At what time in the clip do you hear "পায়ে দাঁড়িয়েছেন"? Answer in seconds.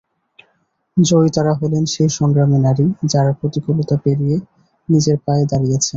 5.25-5.89